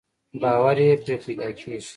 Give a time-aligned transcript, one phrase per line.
[0.41, 1.87] باور يې پرې پيدا کېږي.